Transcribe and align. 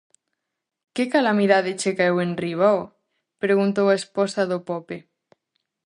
-Que 0.93 1.03
calamidade 1.15 1.71
che 1.81 1.91
caeu 1.97 2.15
enriba, 2.27 2.67
ho? 2.75 2.81
-preguntou 2.89 3.85
a 3.89 3.97
esposa 4.01 4.41
do 4.51 4.59
pope. 4.69 4.97